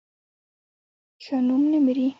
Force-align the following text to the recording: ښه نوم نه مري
ښه 1.23 1.37
نوم 1.47 1.61
نه 1.71 1.79
مري 1.85 2.07